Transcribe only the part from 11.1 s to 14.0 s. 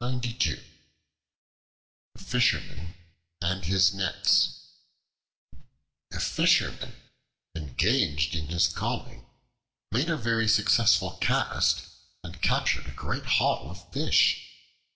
cast and captured a great haul of